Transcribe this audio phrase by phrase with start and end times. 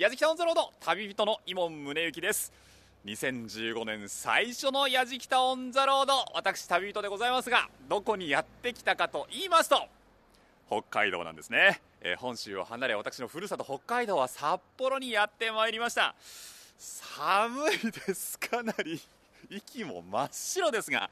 [0.00, 2.54] 矢敷タウンズロード旅人の伊門宗行です。
[3.04, 9.88] 2015年最初の矢敷タオンザロード私旅人でございますがどこにやってきたかと言いますと
[10.68, 16.14] 北海道なんですね、えー、本州を離れ私のふるさと北海道は札幌にやってまいりました。
[16.78, 18.38] 寒いです。
[18.38, 18.98] かなり
[19.50, 21.10] 息も真っ白ですが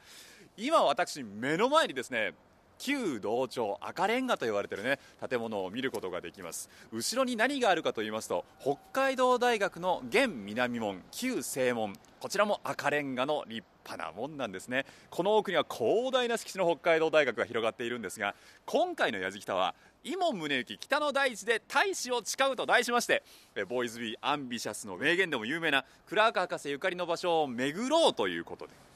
[0.56, 2.32] 今私目の前にですね
[2.78, 6.70] 旧道庁赤レンガと言われているね建物を見ることができます。
[6.92, 11.94] 後ろに何があるかと言いますと北海道大学の現南門旧正門。
[12.20, 14.86] こちらも赤レンガの立派な門なんですね。
[15.08, 18.34] この奥には広大な敷地の北海道大学が広がっているんですが
[18.66, 23.22] 今回のやじきたは伊門宗行北の大地で大使を誓うと題しまして
[23.68, 28.87] ボーイズビーアンビシャスの名言でも有名なクラーク博士ゆかりの場所を巡ろうということで。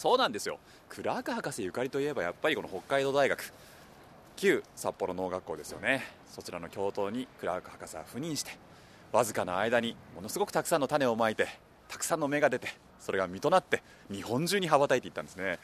[0.00, 0.58] そうなんですよ。
[0.88, 3.52] クラーク博士ゆかりといえばやっぱりこの北海道大学。
[4.34, 6.06] 旧札幌農学校ですよね。
[6.26, 8.52] そちらの教頭にクラーク博士は赴任して
[9.12, 11.48] わずかな間にものすごくたくさんの種をまいて
[11.86, 12.68] たくさんの芽が出て
[12.98, 15.58] それが実となって日本中に羽ばたいていったんですね。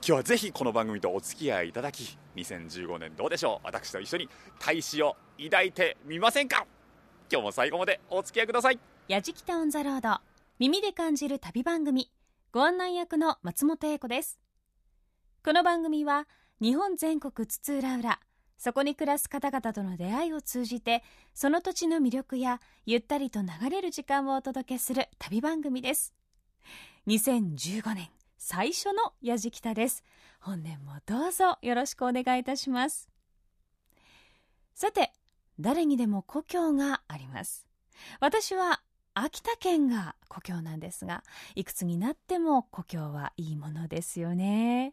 [0.00, 3.66] 今日はぜひこの番組とお付き合いいただき2015年どうでしょう。
[3.66, 6.64] 私と一緒に大志を抱いてみませんか？
[7.30, 8.78] 今日も最後までお付き合いください。
[9.08, 10.18] やじきたオンザロード。
[10.58, 12.10] 耳で感じる旅番組。
[12.56, 14.40] ご案内役の松本英子です。
[15.44, 16.26] この番組は
[16.58, 18.18] 日本全国津々浦々
[18.56, 26.14] そこに暮らす方々との出会いを通じてその土地の魅力やゆったりと流れる時間をお届けする旅番組です。
[27.08, 30.02] 2015年最初のやじきたです。
[30.40, 33.10] 本年もどうぞよろしくお願いいたします。
[34.74, 35.12] さて
[35.60, 37.66] 誰にでも故郷があります。
[38.18, 38.80] 私は
[39.18, 44.92] 秋田県が故郷なんですがいくつになっても故郷はいいものですよね。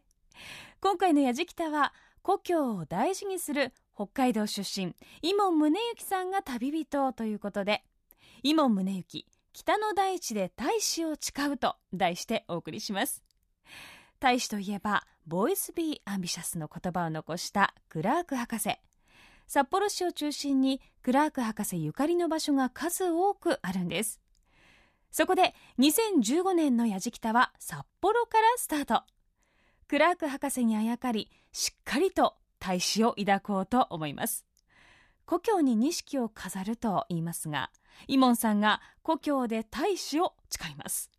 [0.80, 7.84] 今回のやじきたは故郷を大事にする北海道出身井門宗之さんが旅人ということで
[8.42, 13.22] 井門宗之北の大地で大志を誓うと題してお送りします。
[14.20, 18.78] 大志といえば Boys, be ambitious の言葉を残したクラーク博士。
[19.46, 24.23] 札幌市を中心にクラーク博士ゆかりの場所が数多くあるんです。
[25.14, 29.02] そこで2015年のやじきたは札幌からスタート。
[29.86, 34.44] クラーク博士にあやかりしっかりと大志を抱こうと思います。
[35.24, 37.70] 故郷に錦を飾ると言いますが
[38.08, 41.12] イモンさんが故郷で大使を誓います。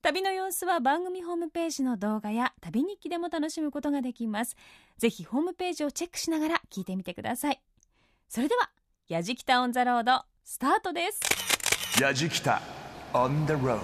[0.00, 4.54] 旅の様子は番組ホームページの動画や旅日記でも楽しむことができます。
[4.96, 7.60] ぜひホームページをチェックしながら聞いてみてください。
[8.28, 8.70] それでは
[9.08, 12.00] やじきたオンザロードスタートです。
[12.00, 12.62] やじきた。
[13.14, 13.80] On the road.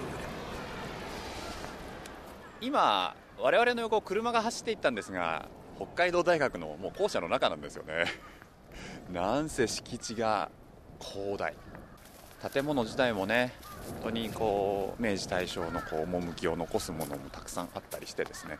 [2.61, 8.07] 今我々の横を車が走っていったんですが北海道大学のもう校舎の中なんですよね。
[9.12, 10.51] なんせ敷地が
[11.01, 11.55] 広大。
[12.53, 13.55] 建物自体もね
[14.03, 18.59] 本当にこう明治大正のこう趣を残すものもたくさんあったりしてですね。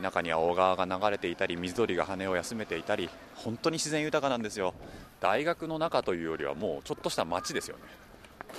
[0.00, 4.74] 中には小川が流れていたり水鳥が羽を休めていたり本当に自然豊かなんですよ。
[5.20, 7.82] 大学の中というよりはもうちょっとした街ですよね。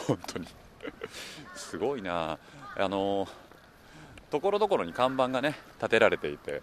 [0.08, 0.48] 本当に。
[1.56, 2.38] すごいな。
[2.76, 3.28] あの
[4.30, 6.62] ところどころに看板がね立てられていて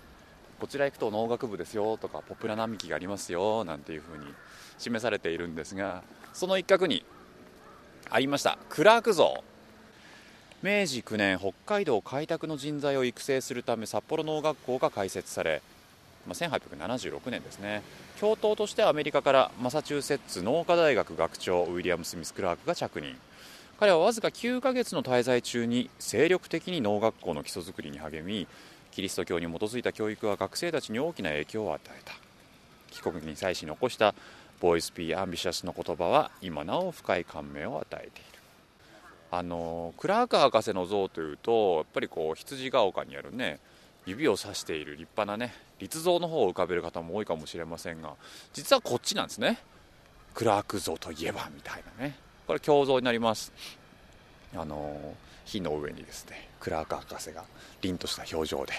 [0.60, 4.32] こちら行くと農学部ですよとかポプラ並木がありますよなんていうふうに
[4.78, 6.02] 示されているんですが
[6.32, 7.04] その一角に
[8.10, 9.42] ありましたクラーク像。
[10.62, 15.60] 明治9年北海道開拓の人材を育成するため札幌農学校が開設され、
[16.26, 17.82] まあ、1876年ですね。
[18.18, 23.14] 教頭としてアメリカからマサチューセッツ農科大学学長ウィリアム・スミス・クラークが着任。
[23.84, 28.48] 彼はわずか9ヶ月の滞在中に精力的に農学校の基礎作りに励み
[28.92, 32.14] キリスト教に基づいた教育は学生たちに大きな影響を与えた。
[32.90, 34.14] 帰国に際し残した
[34.58, 38.38] Boys, be ambitious の言葉は今なお深い感銘を与えている。
[39.30, 43.60] あのクラーク博士の像というとやっぱりこう羊ヶ丘にあるね
[44.06, 48.14] 指を指している立派なね立像の方を浮かべる方も多いかもしれませんが
[48.54, 49.58] 実はこっちなんですね。
[50.32, 52.24] クラーク像といえばみたいなね。
[52.46, 53.52] これ胸像になります。
[54.56, 55.14] あの
[55.44, 57.44] 火の上にですねクラーク博士が
[57.82, 58.72] 凛とした表情で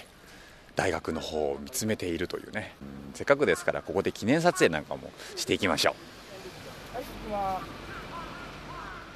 [0.76, 2.76] 大学の方を見つめているというね、
[3.14, 5.96] う、せっかくですからここで記念撮影なんかもしていきましょ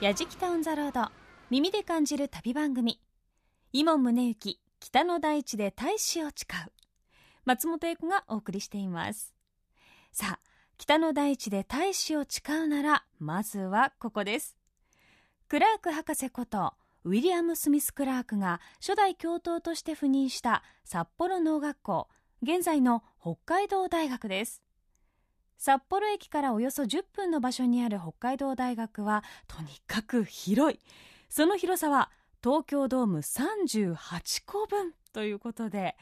[0.01, 0.03] う。
[0.03, 1.11] やじきタウンザロード
[1.49, 2.99] 耳で感じる旅番組。
[3.73, 6.71] 伊門宗行北の大地で大使を誓う。
[7.45, 9.33] 松本英子がお送りしています。
[10.11, 10.48] さあ
[10.79, 14.55] 北の大地で大使を誓うならまずはここです。
[15.49, 16.73] クラーク博士こと
[17.03, 22.07] ウィリアム・スミス・クラークが初代教頭として赴任した札幌農学校
[22.41, 24.63] 現在の北海道大学です。
[25.57, 30.79] 札幌駅からおよそ10分の場所にある北海道大学はとにかく広い。
[31.27, 32.09] その広さは
[32.41, 35.97] 東京ドーム38個分ということで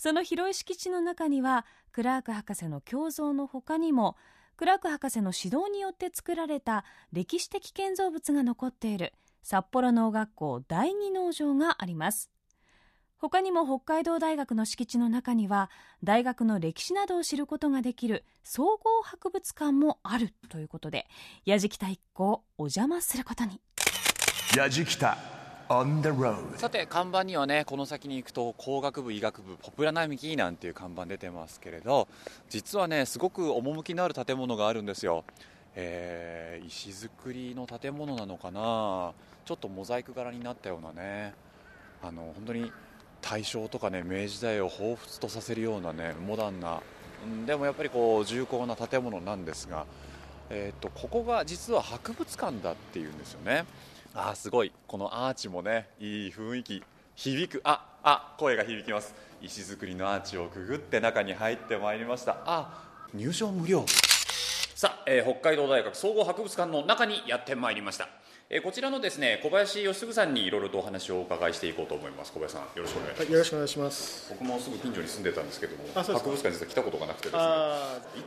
[0.00, 4.16] その広い敷地の中にはクラーク博士の胸像の他にも
[4.56, 9.12] クラーク博士の指導によって作られた歴史的建造物が残っている
[9.42, 12.30] 札幌農学校第二農場があります。
[13.18, 15.70] 他にも北海道大学の敷地の中には
[16.02, 21.08] 大学の歴史などを知ることができる総合博物館もあるということで
[21.44, 23.60] 矢敷太一行お邪魔することに。
[24.56, 25.39] 矢敷太 On the road
[26.56, 32.08] さて看板にはねこの先に行くと工学部医学部ポプラ並木なんていう看板出てますけれど
[32.48, 35.22] 実はねすごく趣のある建物があるんですよ、
[35.76, 39.12] えー、石造りの建物なのかな？
[39.44, 41.34] ちょっとモザイク柄になったようなね。
[42.02, 42.72] あの本当に
[43.22, 46.80] 大正とかね明治時代を彷彿とさせるようなねモダンな。
[47.46, 49.86] でもやっぱりこう重厚な建物なんですが、
[50.48, 53.66] えーと、ここが実は博物館だっていうんですよね。
[54.14, 54.72] あすごい。
[54.86, 56.82] このアーチもねいい雰囲気。
[57.14, 57.60] 響く。
[57.64, 59.14] ああ声が響きます。
[59.42, 62.38] 石造りのアーチをくぐって中に入ってまいりました。
[62.44, 62.84] あ
[63.14, 63.84] 入場無料。
[64.74, 68.08] さあ、えー、北海道大学総合博物館の中にやってまいりました。
[68.52, 72.32] えこちらのですね小林義嗣さんにいろいろとお話をお伺いしていこうと思います。
[72.32, 74.30] 小林さんよろしくお願いします、はい、よろしくお願いします。
[74.30, 77.42] 僕もすぐ近所に住んでたんですけども博物館実は来たことがなくてですね
[78.18, 78.22] い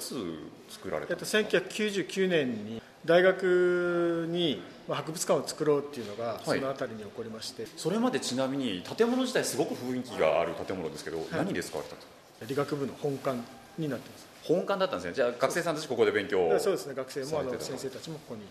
[0.70, 12.02] つ作られたんですか、えっと、1999年に大学に博物館を作ろうっていうのがその辺りに起こりまして、はい、それまでちなみに建物自体すごく雰囲気がある建物ですけど、はい、何で使われたと？
[12.48, 13.38] 理学部の本館
[13.78, 14.28] になってます。
[14.44, 15.14] 本館だったんですね。
[15.14, 16.96] じゃあ学生さんたちここで勉強そうですね。
[16.96, 18.42] 学生もあの先生たちもここに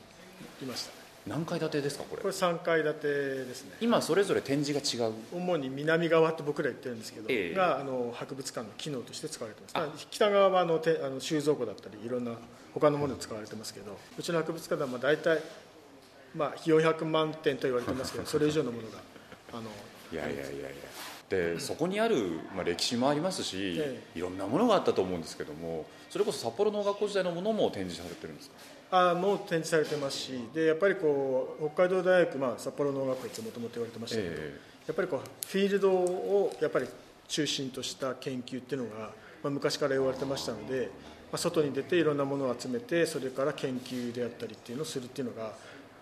[0.63, 0.93] いました。
[1.27, 2.23] 何階建てですかこれ？
[2.23, 3.77] これ3階建てですね。
[3.81, 5.13] 今それぞれ展示が違う。
[5.33, 10.07] 主に南側って僕ら言ってるんですけど、えー、があの博物館の機能として使われてます。
[10.11, 12.33] 北側はあのてあの収蔵庫だったりいろんな
[12.75, 15.43] 他のもので使われてますけどうちの博物館ではまあ大体、
[16.35, 18.99] まあ、400万点と言われてますけど それ以上のものが
[19.53, 19.63] あの
[20.13, 20.69] いやいやいやいや。
[21.29, 28.51] でそこにある、まあ、歴史もありますし、ええ、いろんなものがあったと思うんですけどもそれこそ札幌農学校時代のものも展示されてるんです
[28.91, 29.11] か？
[29.11, 36.87] あもう展示されてますしでやっぱりこう北海道大学、まあ、札幌農学校ってもともと言われてましたけど、えー、やっぱりこうフィールドをやっぱり
[37.29, 39.11] 中心とした研究っていうのが、
[39.43, 40.91] まあ、昔から言われてましたので、
[41.33, 45.55] まあ、外に出ていろんなものを集めてそれから研究であったりっていうのをするっていうのが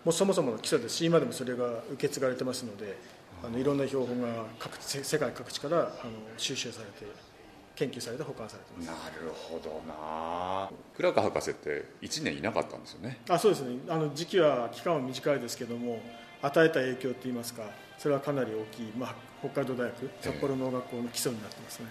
[0.03, 0.97] もうそもそもの基礎です。
[0.97, 2.97] し今でもそれが受け継がれてますので
[3.43, 5.91] あのいろんな標本が各世界各地からあの
[6.37, 7.05] 収集されて
[7.75, 8.85] 研究されて保管されてます。
[8.87, 10.69] なるほどな。
[10.95, 13.21] 倉川博士って1年いなかったんですよね。
[13.29, 13.77] あそうですね。
[13.87, 16.01] あの時期は期間は短いですけども
[16.41, 17.63] 与えた影響といいますか
[17.97, 21.85] それはかなり大きい、まあ、北海道大学札幌農学校の基礎になってますね、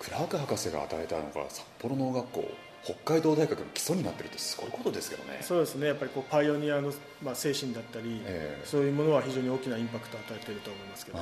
[0.00, 2.44] えー、倉岡博士が与えたのが札幌農学校
[2.84, 5.38] 北海道大学の基礎になってるってすごいことですけどね。
[5.40, 5.86] そうですね。
[5.86, 6.92] やっぱりこうパイオニアの、
[7.22, 11.18] まあ、精神だったり、えー、そういうものは非常に大きなインパクトを与えていると思いますけど。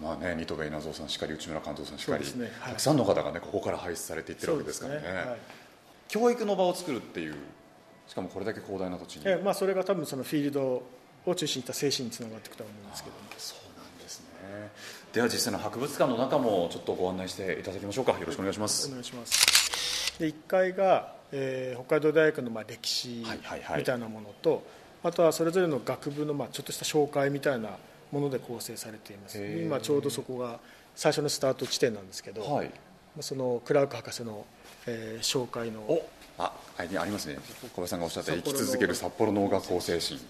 [0.00, 2.50] まあね、新戸稲造さんしかり内村監督さんしかり、ね。
[2.60, 5.38] はい、たくさんの方が、ね、ここから輩出されていってるわけですからね、ねはい、
[6.08, 7.34] 教育の場を作るっていう
[8.08, 10.82] しかもこれだけ広大な土地に、えまあ、それが多分そのフィールド
[11.26, 13.16] を中心にした精神につながっていくと思うんですけど。
[13.36, 14.26] そうなんですね。
[15.12, 18.12] では実際の博物館の中もちょっとご案内していただきましょうか。
[18.12, 18.88] よろしくお願いします。
[18.88, 19.79] お願いします
[20.20, 23.24] で1階が、えー、北海道大学のまあ歴史
[23.76, 24.62] みたいなものと、
[25.02, 27.70] あとはそれぞれの学部のまあちょっとした紹介みたいな
[28.12, 29.42] もので構成されています。
[29.42, 30.60] 今ちょうどそこが
[30.94, 32.70] 最初のスタート地点なんですけど、はい、
[33.20, 34.44] そのクラーク博士の、
[34.86, 36.02] えー、紹介の
[36.36, 37.38] あありますね。
[37.62, 40.20] 小林さんがおっしゃった生き続ける札幌農学校精神、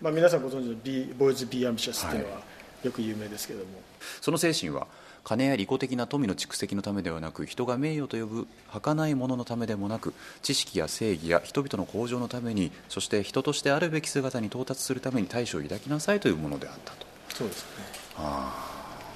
[0.00, 2.40] まあ、皆さんご存知のビボーイズ・ビー・アンビシャスっていうのは
[2.84, 3.82] よく有名ですけども、はい、
[4.20, 4.86] その精神は
[5.26, 17.06] 金や利己的な富の蓄積のためではなく人が名誉と呼ぶ儚いもののためでもなく知識や正義や人々の向上のためにそして人としてあるべき姿に到達するために大志を抱きなさいというものであったと。
[17.34, 17.84] そうですね。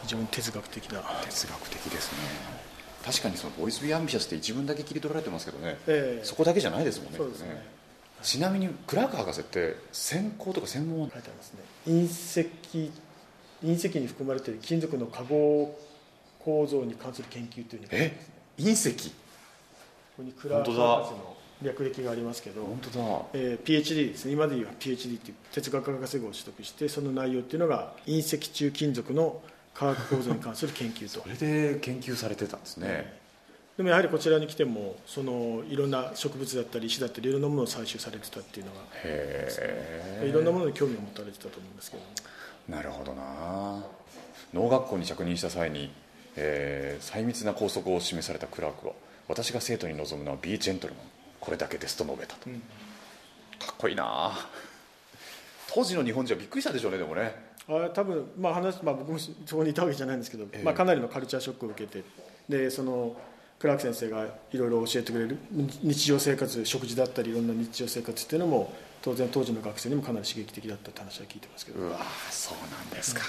[0.03, 1.01] 非常に哲学的な。
[1.23, 2.19] 哲学的ですね。
[3.05, 7.19] 確かにその Boys, be ambitious って一文だけ切り取られてますけどね、えー、そこだけじゃないですもんね。
[7.19, 7.65] そうですね。
[8.21, 11.61] ちなみにクラーク博士って専攻とか専門書いてありますね。
[11.87, 12.93] 隕石
[13.63, 15.79] 隕石に含まれている金属の化合
[16.45, 18.17] 構造に関する研究というのが、ね、
[18.59, 18.63] え？
[18.63, 19.11] 隕石？
[19.11, 19.15] こ
[20.19, 23.05] こにクラーク博士の略歴がありますけど本当だ、
[23.35, 24.33] えー、PhD ですね。
[24.33, 29.41] 今でいう PhD っていう哲学博士号を取得してその内容っていうのが隕石中金属の
[29.75, 31.23] 化学構造に関する研究と。
[31.23, 38.81] それで研究されてたんですね、えー、でもやはりこちらに来てもそのいろんな植物だったり石だったりいろんなものを採集されてたっていうのが、
[40.23, 42.03] ね、いろんなものに興味を持たれてたと思うんですけど
[42.71, 43.85] なるほどな。
[44.55, 45.91] 農学校に着任した際に、
[46.37, 48.93] えー、細密な校則を示されたクラークは
[49.29, 51.05] 私が生徒に望むのはビーチェントルマン。
[51.41, 52.61] これだけですと述べたと、うん、
[53.59, 54.33] かっこいいな。
[55.73, 57.35] 当時の日本人はびっくりしたでしょうねでもね。
[57.69, 62.05] あ多分、まあ話まあ、僕もそこにいたわけじゃないんですけど、えー、まあ、かなりのカルチャーショックを受けて
[62.49, 63.17] でその
[63.61, 65.39] クラーク先生がいろいろ教えてくれる
[65.83, 68.73] 日常生活食事だったりいろんな日常生活っていうのも
[69.03, 71.81] 当然当時の学生にもかなり刺激的だったって話は聞いてますけど。
[71.81, 71.99] うわ
[72.31, 73.23] そうなんですか、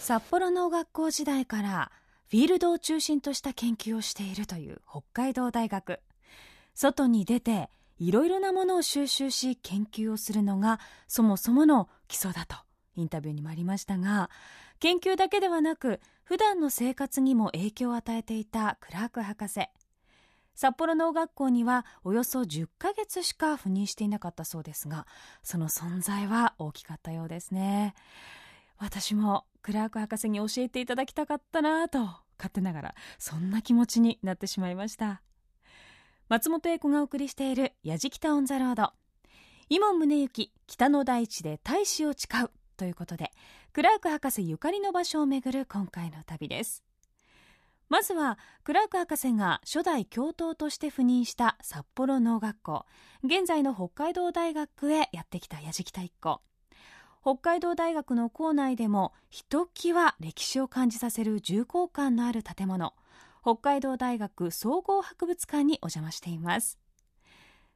[0.00, 1.92] 札幌農学校時代から
[2.34, 6.00] フィールドを中心とした研究をしているという北海道大学。
[6.74, 12.56] 外に出ていろいろなものを収集し研究をするのがそもそもの基礎だと
[12.96, 14.30] インタビューにもありましたが
[14.80, 19.68] 研究だけではなく普段の生活にも影響を与えていたクラーク博士。
[20.56, 25.06] 札幌農学校にはおよそ10ヶ月しか赴任していなかったそうですが
[25.44, 27.94] その存在は大きかったようですね。
[28.78, 35.22] 私もクラーク博士に教えていただきたかったなと勝手ながらそんな気持ちになってしまいました。
[36.28, 38.92] 松本英子がお送りしている「やじきたオン・ザ・ロード」
[39.68, 43.30] 井門宗之北の大地で大志を誓うということで
[43.72, 46.84] クラーク博士ゆかりの場所を巡る今回の旅です。
[47.88, 52.86] まずはクラーク博士が初代教頭として赴任した札幌農学校
[53.22, 56.40] 現在の北海道大学へやってきた矢敷太一行。
[57.26, 62.92] 北海道大学の校内でもひときわ歴史を感じさせる重厚感のある建物。
[63.40, 66.78] 北海道大学総合博物館にお邪魔しています。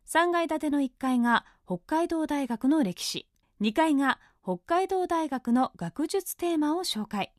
[0.06, 3.26] 3階建ての1階が北海道大学の歴史。
[3.62, 7.32] 2階が北海道大学の学術テーマを紹介。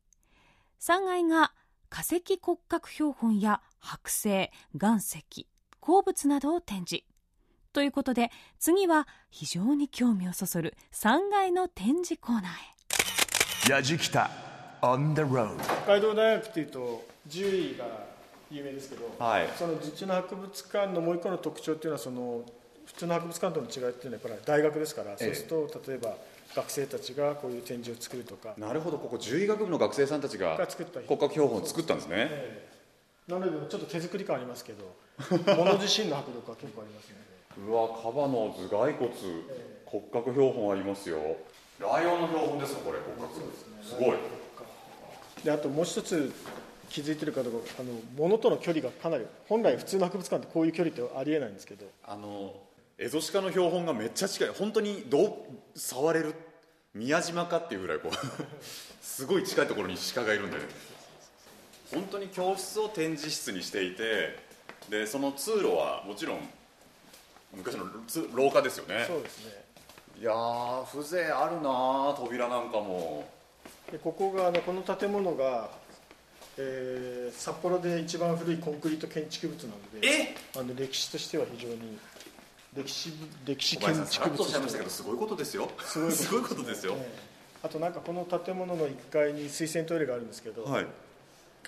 [0.80, 1.54] 3階が
[1.92, 5.48] 化石骨格標本や剥製岩石
[5.80, 7.09] 鉱物などを展示。
[7.72, 12.44] ということで次は非常に興味をそそる3階の展示コーナー
[13.68, 13.70] へ。
[13.70, 14.32] 矢じきた
[14.82, 17.86] On the road 北海道大学というと獣医が
[18.50, 22.44] 有名ですけど、はい、その実地の博物館のもう一個の特徴っていうのはその
[22.86, 26.16] 普通の博物館との違いっていうのはやっぱり大学ですから、そうすると例えば
[26.56, 28.56] 学生たちがこういう展示を作るとか。
[28.58, 34.96] なるほどここ獣医学部の学生さんたちが骨格標本を作ったんですね、えー、なのでちょっと手作り感ありますけど
[35.56, 37.29] 物自身の迫力は結構ありますので
[37.68, 39.12] うわカバの頭蓋骨、
[39.50, 41.18] えー、骨格標本ありますよ。
[41.80, 43.34] ライオンの標本ですかこれ骨格。
[43.34, 44.18] す,、ね、すごい。
[45.44, 46.34] であともう一つ
[46.90, 51.86] 気づいてるかどうかあの物との距離がかなり本来普通の博物館ってこういう距離ってありえないんですけど。
[52.06, 52.54] あの
[52.98, 54.50] エゾシカの標本がめっちゃ近い。
[54.50, 56.36] 本当にどう触れる
[56.94, 58.16] 宮島かっていうぐらいこう
[59.02, 60.58] すごい近いところに鹿がいるんで
[61.94, 64.38] 本当に教室を展示室にしていて
[64.90, 66.50] でその通路はもちろん
[67.54, 67.86] 昔の
[68.34, 69.06] 廊下ですよね。
[69.08, 69.66] そうですね。
[70.20, 70.34] いや
[70.92, 73.28] 風情あるな扉なんかも。
[73.92, 75.70] でここがあのこの建物が、
[76.58, 81.98] えー、札幌で一番古いコンクリート建築物なのであの歴史としては非常に
[82.76, 83.14] 歴史
[83.46, 85.70] 歴史建築物としてすごいことですよ。
[85.80, 87.12] すごいことですよ、ね、
[87.64, 90.86] あとなんかこの建物の1階に水洗トイレがあるんですけど、はい、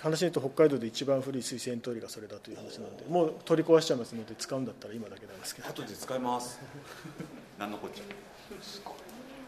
[0.00, 5.68] 話に言うと北海道で一番古い水洗トイレがそれだという話なんでもう取り壊しちゃいますので使うんだったら今だけなんですけど。
[5.68, 6.58] 後で使います。
[7.58, 8.04] 何のこっちゃ？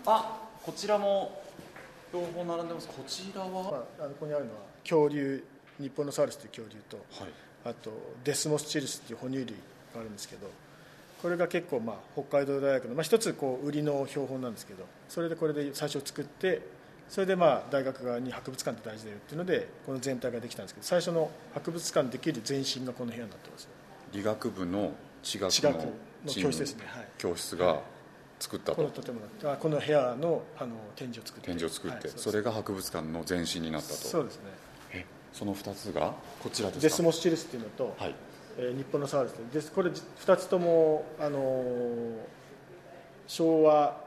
[0.06, 1.42] あこちらも
[2.12, 2.88] 標本並んでます。
[2.88, 3.58] こちらは、ま
[4.00, 5.42] あ、あここにあるのは恐竜
[5.80, 7.32] 日本のサウルスという恐竜と、はい、
[7.64, 7.90] あと
[8.22, 9.46] デスモスチルスという哺乳類
[9.92, 10.48] があるんですけど
[11.20, 16.60] これが結構まあ北海道大学の、まあ、一つこう売りの標本なんですけどそれでこれで最初作って
[17.08, 23.68] それでまあ大学側に博物館って大事だよっていうのでこの全体ができたんですけど最初の博物館できる前身がこの部屋になってます。
[24.12, 24.92] 理学部の
[25.22, 25.92] 地学の
[26.26, 27.80] 教室ですね、はい、教室が
[28.38, 31.46] 作ったと、この建物この部屋のあの展示を作って。
[31.46, 33.94] 展示を作って、はい、それが博物館の前身になったと。
[33.94, 34.42] そうですね。
[34.92, 36.82] えその2つがこちらですか？
[36.82, 38.14] デスモスチルスっていうのと、はい、
[38.58, 39.32] えー、日本のサウルス。
[39.52, 42.14] ですこれ2つとも、あのー、
[43.26, 44.00] 昭和、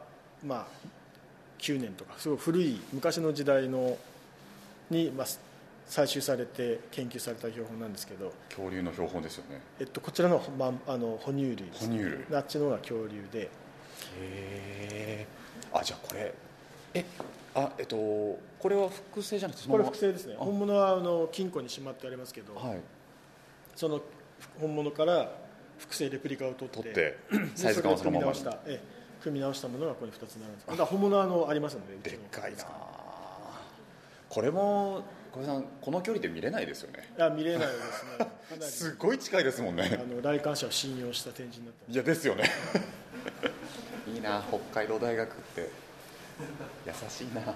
[0.46, 0.68] まあ、
[1.60, 3.98] 9年とかすごい古い昔の時代の
[4.90, 5.28] に、まあ、
[5.90, 12.38] 採集されて研究された標本なんですけど恐竜の標本ですよね、えっと、こちらの,、まあ、あの哺乳類です、ね、哺乳類。
[12.38, 13.42] あっちのが恐竜で。
[13.42, 13.50] へ
[14.20, 15.28] え
[15.74, 16.34] あじゃあこれ
[16.94, 17.06] え
[17.56, 20.36] あえっとこれは複製じゃなくてこれ複製ですね。
[20.38, 22.80] 本物はあの金庫にしまってありますけど、はい、
[23.76, 24.02] その
[24.60, 25.32] 本物から
[25.78, 27.18] 複製レプリカを取ってって
[27.56, 28.40] サイズ感はそのままに。
[28.40, 28.80] ええ、
[29.28, 30.78] 組み直したものがここに2つになるんです。
[30.78, 32.66] だ本物はあのありますのででっかいな。
[34.30, 37.10] これも小さんこの距離で見れないですよね。
[37.18, 38.90] いや見れないですね。
[38.92, 40.00] すごい近いですもんね。
[40.02, 42.50] あの来館者を信用した展示になっていやですよね。
[44.14, 45.70] いいな北海道大学って。
[46.86, 47.42] 優しいな。
[47.42, 47.56] い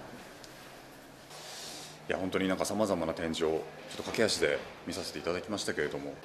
[2.07, 6.15] や本当になんかさまざまな展示をちょっと駆け足で見させていただきましたけれどもこ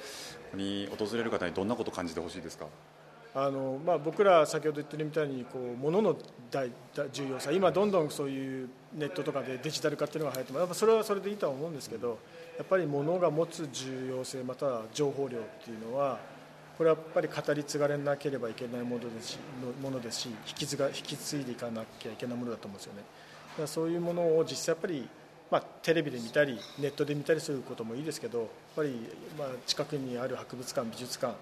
[0.51, 2.65] こに訪れる方にどんなことを感じてほしいですか？
[3.39, 6.17] あのまあ、僕ら先ほど言ってるみたいにこう物の
[6.49, 6.71] 大
[7.13, 10.79] 重要さ今どんどんそういうネットとかでデジタル化っていうのが流行ってます。
[10.79, 12.17] それはそれでいいとは思うんですけど
[12.57, 16.17] やっぱり物が持つ重要性または情報量っていうのは
[16.79, 19.37] これはやっぱり語り継がれなければいけないものですし
[19.83, 23.01] ものですし引き継が引き継いでいかなきゃいけないものだと思うんですよね。
[23.51, 25.07] だからそういうものを実際やっぱり
[25.49, 28.89] まあ、テレビで見たりネットで見たりすることもいいですけどやっぱり
[29.37, 31.35] まあ近くにある博物館美術館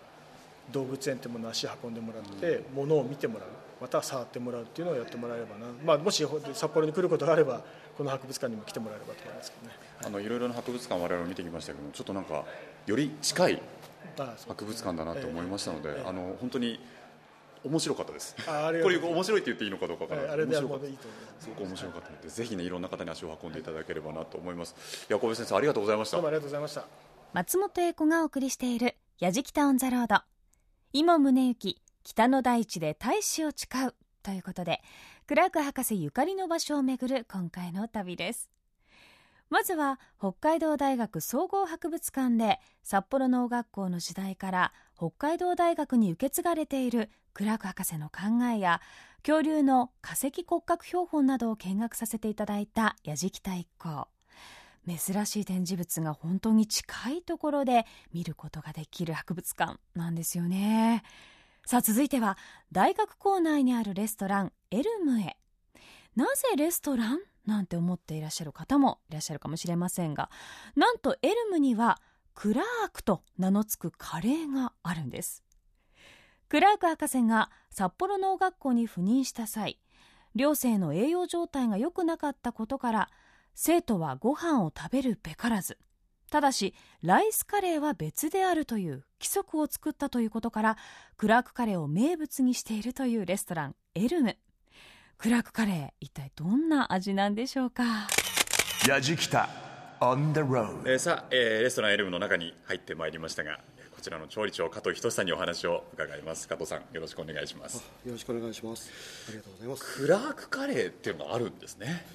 [0.71, 3.47] 動物園ってもの足運んでもらって、ものを見てもらう
[3.81, 7.61] または触ってもらうっていうのをやってもらえればな、まあ、もし札幌に来ることがあれば
[7.97, 12.45] この博物館にも来てもらえればと思いますけどねあのいろいろな博物館我々も見てきましたけどちょっとなんか
[12.85, 13.61] より近い
[14.47, 16.79] 博物館だなと思いましたので、あの本当に
[17.65, 18.35] 面白かったです。
[18.47, 20.79] あこれ面白いって言っていいのかどうかから、あれでもい
[21.39, 21.45] す。
[21.45, 24.75] すごく面白かったので、ぜひねいろんな方に足を運んでいただければなと思います。
[25.09, 26.17] いや小部先生ありがとうございました。
[26.17, 26.85] どうもありがとうございました。
[27.33, 30.34] 松本英子がお送りしているやじきたオンザロード。
[30.97, 31.75] 今宗行
[32.05, 34.81] 北の大地で大使を誓うということで、
[35.27, 38.49] クラーク博士ゆかりの場所をめぐる今回の旅です。
[39.49, 48.79] まずは北海道大学総合博物館で札幌農学校の時代から北海道大学に受け継がれているクラーク博士の考えや
[49.17, 54.07] 恐竜の化石骨格標本などを見学させていただいた矢敷太一行
[54.87, 61.03] 珍しい展示物が本当に近いところで見ることができる博物館なんですよね。
[61.65, 62.37] さあ続いては
[62.71, 65.37] 大学構内にあるレストランエルムへ。
[66.15, 70.29] なぜレストランなんて思っていらっしゃる方もいらっしゃるかもしれませんが
[70.75, 71.99] なんとエルムには
[72.33, 75.43] クラークと名の付くカレーがあるんです。
[76.47, 79.79] クラーク博士が札幌農学校に赴任した際
[80.35, 83.09] 寮生の栄養状態が良くなかったことから
[83.55, 85.77] 生徒はご飯を食べるべからず。
[86.29, 90.77] ただしライスカレーは別であるという規則を作ったということから
[91.17, 94.35] クラークカレーを名物にしているというレストランエルム。
[95.17, 97.83] クラークカレー一体どんな味なんでしょうか？
[98.87, 99.47] やじきた
[100.01, 103.61] On the road、えー、さあ、えー、レストランエルムの中に入ってまいりましたが
[103.95, 106.49] こちらの調理長加藤仁さんにお話を伺います。
[106.49, 107.77] 加藤さんよろしくお願いします。
[108.05, 108.91] よろしくお願いします。
[109.29, 110.01] ありがとうございます。
[110.01, 112.05] クラークカレーっていうのがあるんですね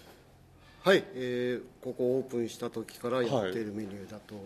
[0.83, 4.45] はい、えー、ここオープンした時からやっているメニューだと、はい、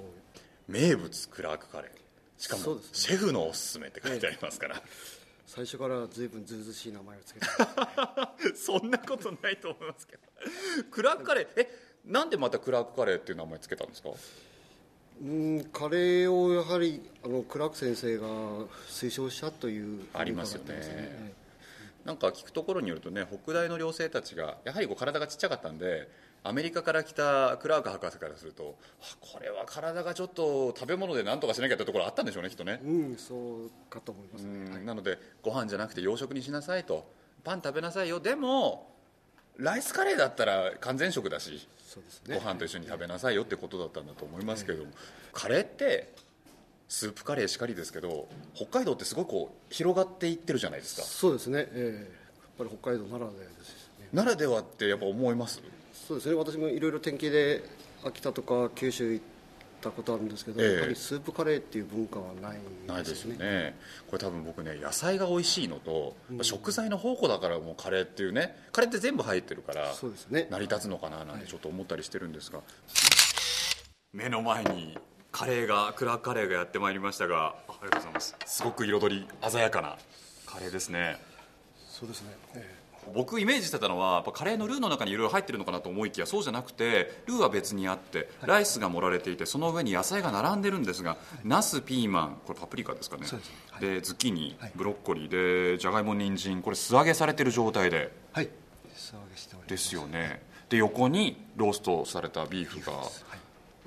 [0.66, 2.42] 名物クラークカレー。
[2.42, 4.82] しかも、ね、シェフのおすすめって書いてありますから、
[5.46, 7.46] 最初から随分ずうずしい名前をつけて。
[8.58, 10.22] そんなことないと思いますけど。
[10.90, 11.68] クラークカレーえ
[12.04, 14.10] なんでまたクラークカレーっていう名前つけたんですか？
[15.22, 18.26] うんカレーをやはりあのクラーク先生が
[18.88, 21.34] 推奨したというありますよね、ね、
[22.04, 26.08] なんか聞くところによるとね北大の寮生たちがやはりこう体がちっちゃかったんで
[26.46, 28.76] アメリカから来たクラーク博士からすると
[29.20, 32.80] これは体がちょっと食べ物で何とかしなきゃってところあったんでしょうねきっとね。
[32.84, 37.10] うんそうかと思います、ね、なのでご飯じゃなくて洋食にしなさいと
[37.42, 38.20] パン食べなさいよ。
[38.20, 38.92] でも
[39.56, 44.90] ライスカレーだったら完全食だしそうです、ね、ご飯と一緒に食べなさいよってことだったんだと思いますけども、
[45.32, 46.12] カレーって
[46.88, 51.02] スープカレーしかりですけど北海道ってすごくこう広がっていってるじゃないですか。
[51.02, 54.08] そうですね、えー、やっぱり北海道ならではですね。
[54.12, 55.62] ならではってやっぱ思います？
[56.06, 56.34] そうですね。
[56.34, 57.64] 私もいろいろ天気で
[58.04, 59.24] 秋田とか九州行っ
[59.80, 62.54] たことあるんですけど、えっぱりスープカレーっていう文化はな
[63.00, 63.74] いですね、ね、
[64.06, 72.66] これ多分僕ね野菜が美味しいのと、うん、食材の宝庫だからもうカレーっていうねカレーって全部入ってるからそうです、ね、成り立つのかななんてちょっと思ったりしてるんですが、はい、
[74.12, 74.98] 目の前に
[75.32, 78.36] カレーがクラークカレーがやってまいりましたがありがとうございます。
[78.44, 79.96] すごく彩り鮮やかな
[80.46, 81.16] カレーですね。
[81.88, 93.26] そうですね、えー僕イメージしてたのはやっぱカレーのルーの中にいろいろ入ってるのかなと思いきやそうじゃなくてルーは別にあってライスが盛られていてその上に野菜が並んでるんですが、ナスピーマンこれパプリカですかね。
[93.80, 98.12] でズッキーニブロッコリーでじゃがいも人参これ素揚げされてる状態で。
[98.32, 98.48] はい。
[98.94, 99.70] 素揚げしております。
[99.70, 100.42] ですよね。
[100.68, 102.92] で横にローストされたビーフが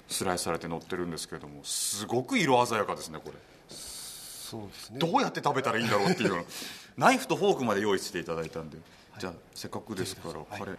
[0.07, 3.33] スライスされて乗ってるんですけれどもすごく色鮮やかですねこれ。
[3.69, 4.99] そうですね。
[4.99, 6.45] どうやって食べたらいいんだろうっていう
[6.97, 8.77] ナイフとフォークまで用意していただいたんで
[9.19, 10.77] じゃあせっかくですからカレー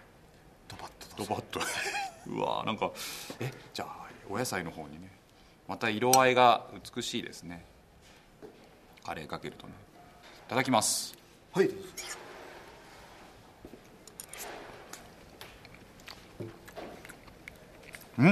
[0.69, 1.61] ドバッとドバッと。
[2.29, 2.91] うわなんか
[3.41, 5.11] えじゃあお野菜の方にね
[5.67, 7.65] また色合いが美しいですね。
[9.05, 9.73] カレーかけるとね。
[10.47, 11.15] いただきます。
[11.53, 11.71] はい。
[18.19, 18.27] うん。
[18.27, 18.31] う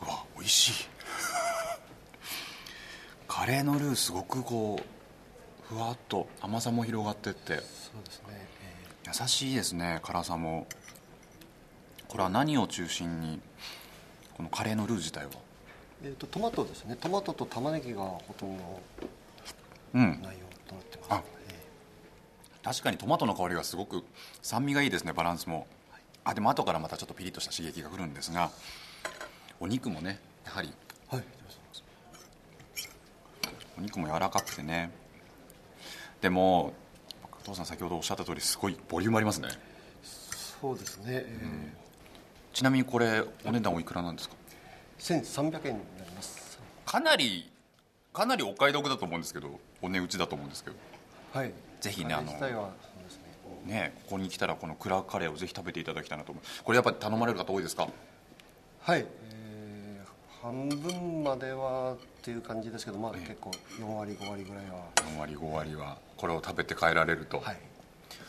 [0.00, 0.86] わ美味しい。
[3.28, 4.97] カレーのルーすごくこう
[5.68, 7.56] ふわっと甘さも広がってって。
[7.56, 7.60] そ
[8.00, 8.48] うですね、
[9.04, 10.66] えー、優しいですね辛さも。
[12.08, 13.38] これは何を中心に
[14.34, 15.30] このカレーのルー自体は？
[16.02, 16.96] えーと、トマトですね。
[16.98, 18.80] トマトと玉ねぎがほとんど
[19.92, 20.20] 内容
[20.66, 21.22] となってます、
[22.62, 24.04] 確かにトマトの香りがすごく
[24.40, 25.66] 酸味がいいですねバランスも。
[26.24, 28.50] あでも後からまたちょっとピリッとした刺激が来るんですが
[29.60, 30.72] お肉もねやはり。
[31.08, 31.24] はい
[33.76, 34.90] お肉も柔らかくてね
[36.20, 36.72] でも
[37.30, 39.48] 加藤さん先ほどおっしゃった通りすごいボリュームありますね。
[40.02, 41.72] そうですね、え
[42.52, 44.34] ちなみにこれお値段おいくらなんですか？
[44.98, 46.58] ー、1300円になります。
[46.84, 47.48] かなり
[48.12, 50.76] かなりお買い得だと思うんですけどお値打ちだと思うんですけど。
[51.32, 51.52] はい。
[51.80, 52.40] ぜひねあのね。
[53.64, 56.44] ねここに来たらこのクラークカレーをぜひ食べていただきたいなと思う。
[56.64, 57.88] これやっぱり頼まれる方多いですか？
[58.80, 59.08] はい、えー、
[60.42, 64.84] 半分まではっていう感じですけどまあ結構4割5割ぐらいは。
[65.14, 67.58] 4割5割はこれを食べて帰られると、はい。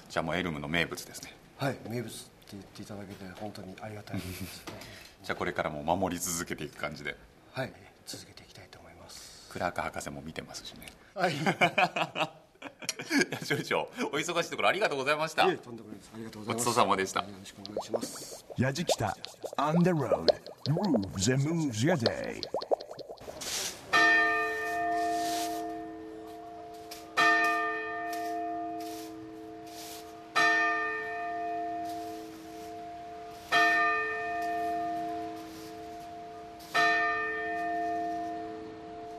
[0.10, 1.36] じゃあもうエルムの名物ですね。
[1.58, 2.22] はい名物って
[2.54, 4.48] 言っていただけて本当にありがたいですね。
[5.24, 7.16] じゃあこれからも守り続けていく感じで。
[7.54, 7.74] はい
[8.06, 9.48] 続けていきたいと思います。
[9.52, 10.88] クラーク博士も見てますしね。
[11.14, 11.34] はい。
[11.34, 11.46] いい
[13.32, 15.50] や少々お忙しいところありがとうございました。
[15.50, 16.12] えとんでもないです。
[16.14, 17.22] ありがとうございますごちそうさまでした。
[17.22, 18.46] よろしくお願いします。
[18.58, 19.14] Yajikita
[19.58, 20.26] on the road
[20.70, 22.42] grooves and moves your day.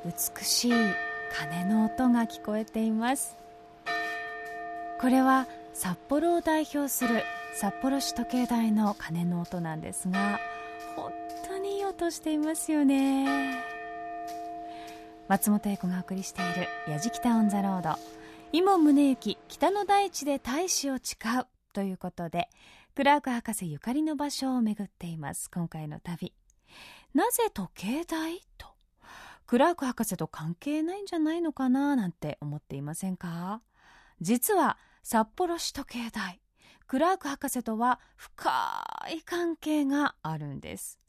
[0.04, 0.72] 美しい
[1.32, 3.36] 鐘の音が聞こえています
[5.00, 7.22] これは札幌を代表する
[7.54, 10.40] 札幌市時計台の鐘の音なんですが
[12.00, 13.62] 当にいい音していますよね。
[15.28, 18.00] 松本英子がお送りしている「やじきた on the road」
[18.52, 21.46] 井門宗之北の大地で大志を誓う。
[21.72, 22.48] ということで
[22.96, 25.48] クラーク博士ゆかりの場所を巡っています。
[25.50, 26.34] 今回の旅。
[27.14, 28.40] なぜ時計台？
[28.58, 28.66] と。
[29.46, 31.94] クラーク博士と関係ないんじゃないのかな？
[31.94, 33.62] なんて思っていませんか？
[34.20, 36.40] 実は札幌市時計台。
[36.88, 38.50] クラーク博士とは深
[39.12, 40.99] い関係があるんです。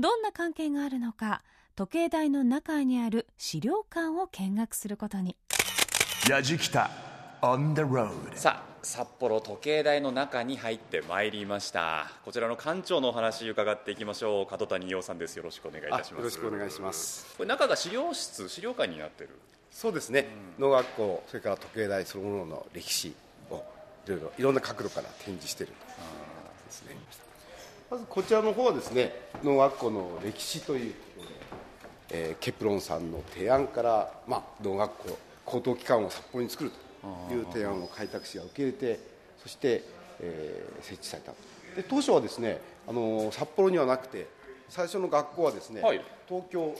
[0.00, 1.42] どんな関係があるのか
[1.74, 5.34] 時計台の中にある資料館を見学することに。
[6.28, 6.88] Yajikita
[7.42, 8.12] on the road.
[8.36, 12.12] さあ札幌時計台の中に入ってまいりました。
[12.24, 14.46] こちらの館長のお話伺っていきましょう。
[14.46, 15.36] 角谷洋さんです。
[15.36, 16.18] よろしくお願いいたします。
[16.18, 17.34] よろしくお願いします。
[17.36, 19.30] これ中が資料室資料館になってる。
[19.72, 20.28] そうですね、
[20.60, 23.14] 農学校それから時計台そのものの歴史
[23.50, 23.64] を
[24.06, 26.96] いろいろいろんな角度から展示しているとですね
[27.90, 31.34] まずこちらの方はですね農学校の歴史ということで、
[32.10, 36.72] えーケプロンさんの提案から、まあ、農学校高等機関を札幌に作る
[37.28, 39.00] という提案を開拓士が受け入れて
[39.42, 39.82] そして、
[40.20, 41.32] えー設置された
[41.76, 44.26] で当初はですねあの札幌にはなくて
[44.68, 46.04] 最初の学校はですね、はい。
[46.28, 46.74] 東京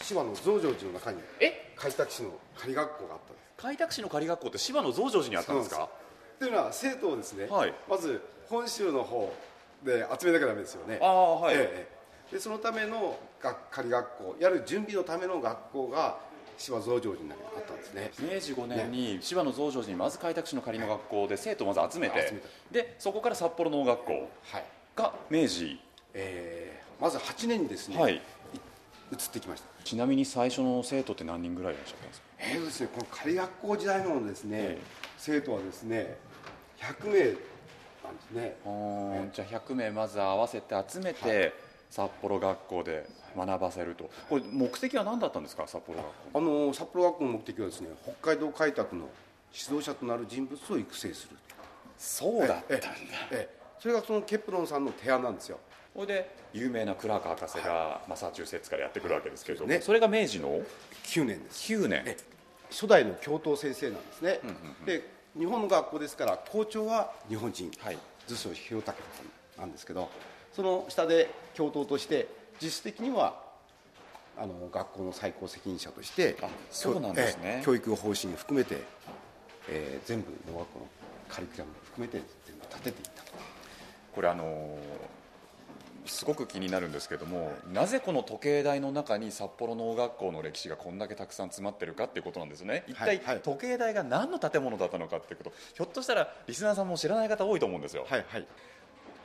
[0.00, 1.72] 島の増上寺の中にえ？
[1.76, 3.62] 開拓士の仮学校があったんです。
[3.62, 5.88] 開拓士の仮学校って芝の増上寺にあったんですか？
[6.38, 7.74] というのは生徒をですね、はい。
[7.88, 9.32] まず本州の方
[9.84, 10.98] で集めなきゃダメですよね。
[11.00, 11.86] ああはい、え
[12.30, 16.18] えでそのための学仮学校やる準備のための学校が
[16.56, 18.10] 芝増上寺にあったんですね。
[18.20, 22.48] 明治5年に芝の増上寺にまず開拓士の仮の学校で生徒をまず集めて集めた。
[22.70, 24.12] でそこから札幌農学校
[24.44, 24.64] はい、
[24.96, 25.78] が明治。
[26.14, 28.14] えーまず8年にですね、はい。
[28.14, 29.66] い移ってきました。
[29.82, 32.26] ちなみに最初の生徒って何人ぐらいいらっしゃったんですか？
[32.38, 34.84] えーですね、この仮学校時代のですね、ええ。
[35.18, 36.16] 生徒はですね
[36.78, 37.36] 100名な
[38.12, 38.56] んですね。
[38.64, 39.30] あー。
[39.32, 41.52] じゃあ100名まず合わせて集めて、
[41.90, 44.10] 札幌学校で学ばせると。
[44.28, 45.66] これ目的は何だったんですか？
[45.66, 49.08] 札幌学校あの札幌学校の目的はですね北海道開拓の
[49.52, 51.36] 指導者となる人物を育成する。
[51.98, 52.86] そうだったんだ。
[53.30, 55.58] ええそれがそのケプロンさんの提案なんですよ。
[55.92, 59.80] それで有名なクラーク博士がマサチューセッツからやってくるわけですけれどね。
[59.80, 60.60] それが明治の
[61.04, 61.72] ？9年です。
[61.72, 62.02] 9年。
[62.06, 62.32] ええ。
[62.70, 64.40] 初代の教頭先生なんですね、
[64.86, 65.06] で
[65.38, 67.98] 日本の学校ですから校長は日本人、はい。
[68.26, 68.94] 図書弘武さ
[69.58, 70.08] んなんですけど
[70.52, 72.28] その下で教頭として
[72.60, 73.40] 実質的には
[74.38, 77.42] あの学校の最高責任者としてあそうなんですね。
[77.44, 78.78] ええ教育方針含めて、
[79.68, 80.86] えー全部農学校の
[81.28, 83.32] カリキュラム含めて全部立てていったと。
[84.14, 84.78] これあのー
[86.12, 92.84] すごく気になるんですけどもなぜこの時計台の中に札幌農学校の歴史がこんだけたくさん詰まってるかっていうことなんですよね。
[92.86, 93.18] 一体はい。
[93.24, 95.52] はい時計台が何の建物だったのかっていうこと。
[95.74, 98.46] ひょっとしたらリスナーさんも知らない方多いと思うんですよ、はいはい。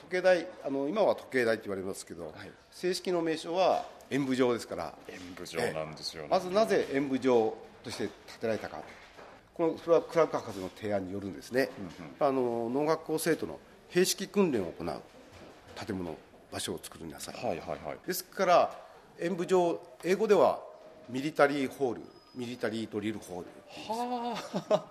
[0.10, 2.34] 時計台あの今は時計台って言われますけど、
[2.72, 4.94] 正式の名称は演舞場ですから。
[5.10, 8.82] 演舞場なんですよね、まずなぜ演舞場として建てられたか。
[9.54, 11.70] このそれはクラーク博士の提案によるんですね、
[12.20, 15.02] あの農学校生徒の兵式訓練を行う
[15.86, 16.16] 建物
[16.58, 17.98] 場所を作るになさい、はいはいはい。
[18.06, 18.72] ですから
[19.20, 20.60] 演舞場英語では
[21.10, 22.02] ミリタリーホール
[22.36, 23.44] ミリタリードリル法
[23.88, 24.36] は
[24.70, 24.84] あ。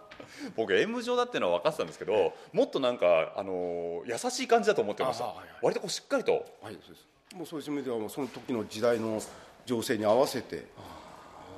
[0.57, 6.33] 僕演舞場だっていうのは分かってたんですけど、もっとなんかあの優しい感じだと思ってました、はいはい、割とこうしっかりと。
[6.33, 7.37] はいそうです。
[7.37, 9.20] もうそういう意味ではもうその時の時代の
[9.66, 10.64] 情勢に合わせて。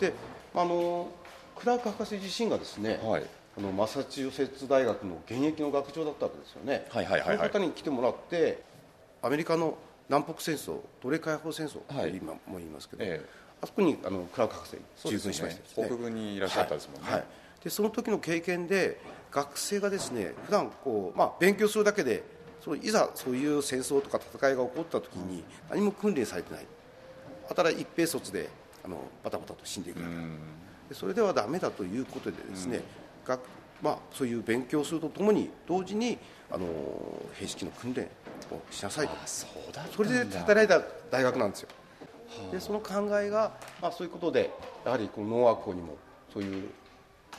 [0.01, 0.13] で
[0.55, 1.09] あの
[1.57, 3.23] クラーク博士自身がですね、はい、
[3.57, 8.63] あのマサチューセッツ大学の現役の学長だったわけですよね、はいはいはい、はい、その方に来てもらって
[9.23, 9.77] アメリカの
[10.09, 13.27] 南北戦争奴隷解放戦争と今も言いますけど、ええ、
[13.63, 17.25] あそこにあのクラーク博士従軍しました、ね、北軍にいらっしゃったですもんね、はい、
[17.63, 22.23] でその時の経験で学生がですね普段こうまあ勉強するだけで
[22.61, 26.67] そのいざそういう戦争とか戦いが起こった時に何も訓練されてない。
[27.55, 28.51] ただ一平卒で
[28.85, 30.07] あのバタバタと死んでいくだ
[30.89, 30.95] け。
[30.95, 32.83] それではだめだということでですね、
[33.25, 33.41] 学
[33.83, 36.19] まあ、そういう勉強するとともに同時に
[36.51, 36.67] あの
[37.35, 38.09] 兵式の訓練
[38.51, 39.15] をしなさいと。
[39.27, 41.69] そうだそれで働いた大学なんですよ。
[42.53, 44.51] でその考えが、まあ、そういうことで
[44.85, 45.97] やはりこの農学校にも
[46.33, 46.69] そういう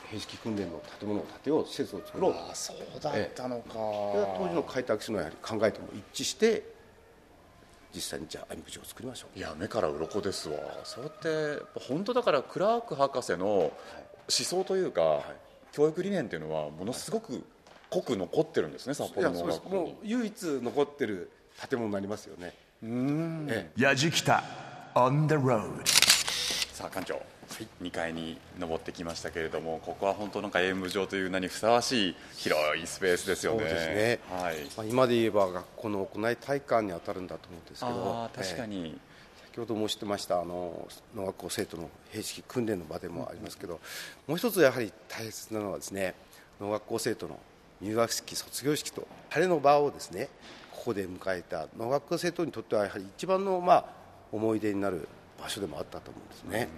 [0.06, 2.32] 兵式訓練の建物を建てよう施設を作ろう。
[2.32, 3.74] あそうだったのか。
[3.74, 6.64] 当時の開拓士のやはり考えとも一致して
[7.94, 9.38] 実際にじゃあ網口を作りましょう。
[9.38, 10.58] いや目から鱗ですわ。
[10.84, 13.72] そうやって本当だからクラーク博士の思
[14.28, 15.24] 想というか、はい、
[15.72, 17.44] 教育理念っていうのはものすごく
[17.90, 21.30] 濃く残ってるんですね札幌の学校に唯一残ってる
[21.68, 24.42] 建物になりますよねうんやじきた
[24.94, 25.86] on the road
[26.72, 27.20] さあ館長
[27.82, 33.58] 2階に登ってきましたけれどもここは本当なんか演舞場という名にふさわしい広いスペースですよね。
[33.58, 34.18] そうですね。
[34.30, 34.56] はい。
[34.76, 38.30] まあ今で言えば学校の行い体感に当たるんだと思うんですけど。
[38.34, 38.98] 確かに。
[39.52, 40.86] 先ほど申してましたあの
[41.16, 43.80] 農学校生徒の兵式訓練の場でもありますけど、
[44.28, 46.14] もう一つやはり大切なのはですね
[46.60, 47.36] 農学校生徒の
[47.80, 50.28] 入学式卒業式と晴れの場をですね
[50.70, 53.84] ここで迎えた農学校生徒にとってはやはり一番のまあ
[54.30, 55.08] 思い出になる
[55.40, 56.68] 場所でもあったと思うんですね。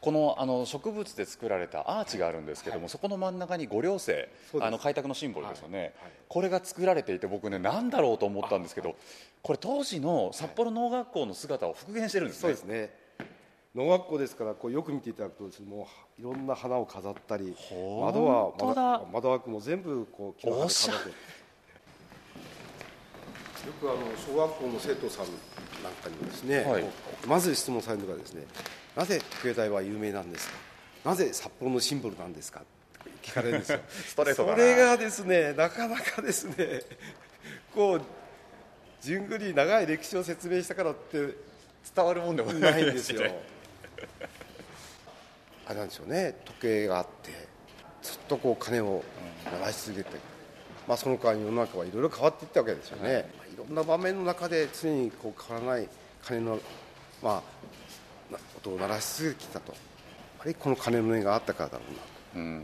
[0.00, 4.12] このあの植物で作られたアーチがあるんですけども、はい、そこの真ん中に五稜星
[4.60, 5.86] あの開拓のシンボルですよね、はい。
[5.86, 5.94] はい、
[6.28, 8.94] これが作られていて僕ね何だろうと思ったんですけど
[9.42, 13.08] これ当時の札幌農学校の姿を復元してるんですね、そうですね。
[13.74, 15.86] 農学校ですからこうよく見ていただくとです、ね、も
[16.18, 17.54] ういろんな花を飾ったり
[18.00, 21.08] 窓は窓窓枠も全部こう木の葉で飾って。
[23.66, 25.26] よくあの小学校の生徒さん
[25.82, 26.84] なんかにですね、はい、
[27.26, 28.46] まず質問されるのがですね
[28.98, 30.54] なぜ時計台は有名なんですか？
[31.04, 32.62] なぜ札幌のシンボルなんですか？
[33.22, 33.78] 聞かれるんですよ。
[33.88, 36.82] ストレートそれがですねなかなかですね
[37.72, 38.02] こう
[39.00, 41.16] じゅんぐり長い歴史を説明したからって
[41.94, 43.22] 伝わるもんでもないんですよ。
[45.66, 47.30] あれなんでしょうね時計があって
[48.02, 49.04] ずっとこう金を
[49.64, 50.16] 流し続けて、
[50.88, 55.88] まあ、その間世の中はいろいろ変わっていったわけですよね、はい、いろんな場面の中で常にこう変わらない
[56.24, 56.58] 金の、
[57.22, 57.42] まあ、
[58.56, 59.72] 音を鳴らし続けてきたと。
[59.72, 59.78] や
[60.40, 62.44] はりこの鐘の音があったからだろうな。
[62.44, 62.62] うん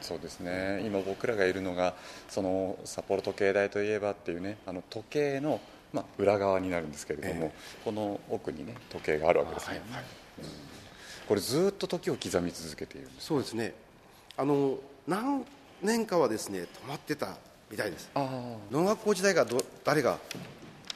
[0.00, 0.82] そうですね。
[0.84, 1.94] 今僕らがいるのが
[2.28, 5.60] その札幌時計台といえばっていうねあの時計の、
[5.92, 10.04] まあ、裏側になるんですけれども、えー、この奥にね時計があるわけですね、はいはい。
[10.42, 10.48] うん、
[11.26, 13.74] これずっと時を刻み続けているそうですね。
[14.36, 15.44] あの何
[15.82, 17.36] 年かはですね止まってた
[17.70, 18.10] みたいです。
[18.70, 20.18] 農学校時代がど誰が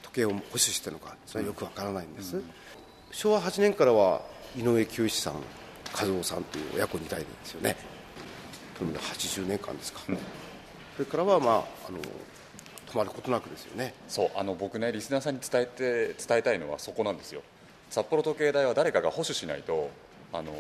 [0.03, 2.45] 時計を保守してるのかそれはよくわからないんです、うん
[3.13, 4.23] 昭和8年からは
[4.57, 5.35] 井上久一さん
[5.95, 7.77] 和夫さんという親子2代ですよね。
[8.79, 11.55] とにかく80年間ですか、うん、それからはまあ
[11.89, 13.95] あの止まることなくですよね。
[14.09, 17.43] そうあの僕ねリスナーさんに伝えて伝えたいのはそこなんですよ。
[17.91, 19.91] 札幌時計台は誰かが保守しないと
[20.33, 20.53] あの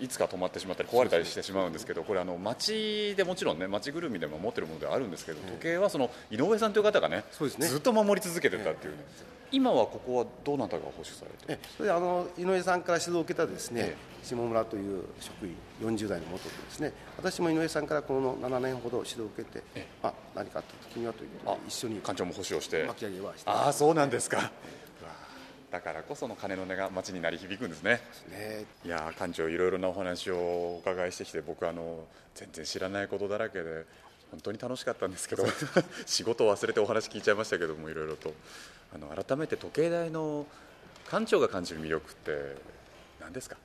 [0.00, 7.24] いつか止まってしまったり壊れたりしてしまうんですけどこれあの町でもちろんね町ぐるみでも持ってるものではあるんですけど時計はその井上さんという方がね
[7.58, 9.04] ずっと守り続けてたっていうね。
[9.52, 16.92] 今はここはどなたが保守されてそれであの井上さんから指導を受けたですね、下村という職員40代の元でですね。
[17.16, 21.30] 私も井上さんからこの7年ほど指導を受けて、まあ、何かあった時にはという
[21.66, 22.84] 一緒に館長も保守をして。
[22.84, 24.52] 巻き上げはしてああそうなんですか
[25.70, 28.00] だからこその鐘の音が街に鳴り響くんですね。
[28.28, 28.64] ね。
[28.84, 32.04] いや館長いろいろなお話をお伺いしてきて僕あの
[32.34, 33.84] 全然知らないことだらけで
[34.32, 35.44] 本当に楽しかったんですけど
[36.06, 38.34] 仕事を忘れてお話聞いちゃいましたけどもいろいろと。
[38.92, 40.46] あの改めて時計台の
[41.08, 42.56] 館長が感じる魅力って
[43.20, 43.56] 何ですか？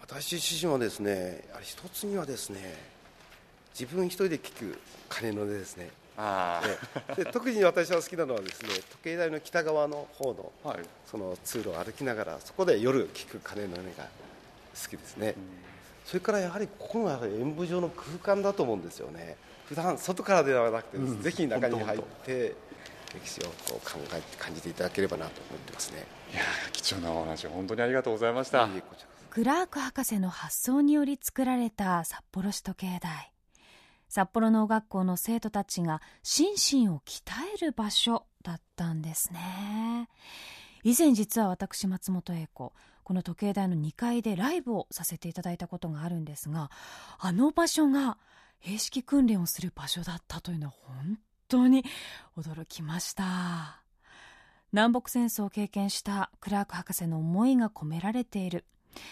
[0.00, 2.60] 私自身はですね一つにはですね
[3.78, 6.62] 自分一人で聞く鐘の音ですねあ
[7.16, 14.04] で特に私は好きなのはですね時計台の北側の方の,、はい、その通路を歩きながらそこで夜聞く鐘の音が
[14.80, 15.42] 好きですね、うん、
[16.04, 19.36] それからやはりここのやはり演舞場の空間だと思うんですよね。
[19.66, 22.54] 普段外からではなくて、うん、ぜひ中に入って
[23.14, 26.04] 歴史をこう考えて感じていただければなと思ってますね。
[26.32, 28.68] いや貴重なお話本当にありがとうございました。
[29.30, 33.33] クラーク博士の発想により作られた札幌市時計台
[34.08, 37.22] 札幌農学校の生徒たちが心身を鍛
[37.54, 40.08] える場所だったんですね。
[40.82, 42.72] 以前実は私松本英子
[43.04, 46.70] この時計台の2階でライブをさせていただいたことがあるんですが
[47.18, 48.18] あの場所が
[48.58, 51.84] 兵式訓練をする場所だったというのは本当に
[52.36, 53.80] 驚きました。
[54.72, 58.64] 南北戦争を経験したクラーク博士の思いが込められている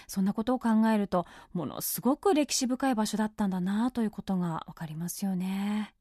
[0.07, 5.95] そんなことを考えるとものすごく歴史深い場所だったんだなということがわかりますよね。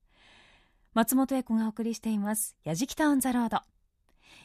[0.94, 3.62] 松本英子がお送りしています「やじきた on the road」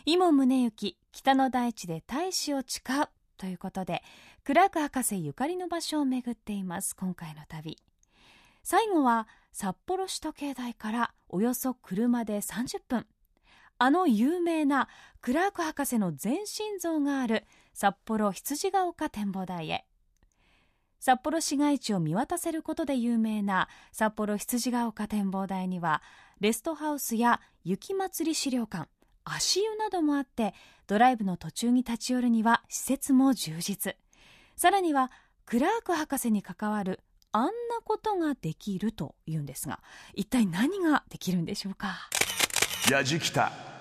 [0.06, 4.02] 井門宗之北の大地で大志を誓うということで
[4.44, 6.94] クラーク博士ゆかりの場所を巡っています。
[6.94, 7.76] 今回の旅。
[8.62, 13.06] 最後は札幌市時計台からおよそ車で30分。
[13.78, 14.88] あの有名な
[15.20, 17.44] クラーク博士の全身像がある
[17.78, 19.84] 札幌羊ヶ丘展望台へ。
[20.98, 26.02] 札幌市街地を見渡せることで有名な札幌羊ヶ丘展望台には
[26.40, 28.88] レストハウスや雪まつり資料館
[29.24, 30.54] 足湯などもあって
[30.86, 33.94] ドライブの途中に立ち寄るには施設も充実。
[34.56, 35.12] さらには
[35.44, 37.00] クラーク博士に関わる
[37.32, 37.50] あんな
[37.84, 39.80] ことができるというんですが
[40.14, 42.08] 一体何ができるんでしょうか？
[42.90, 43.52] やじきた。
[43.52, 43.75] On the road